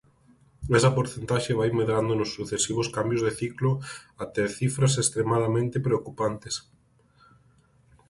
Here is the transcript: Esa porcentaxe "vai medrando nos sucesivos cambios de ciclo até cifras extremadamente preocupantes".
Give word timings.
Esa 0.77 0.95
porcentaxe 0.97 1.57
"vai 1.59 1.69
medrando 1.79 2.13
nos 2.17 2.33
sucesivos 2.37 2.91
cambios 2.97 3.21
de 3.25 3.31
ciclo 3.39 3.71
até 4.23 4.43
cifras 4.57 4.93
extremadamente 5.03 5.83
preocupantes". 5.87 6.55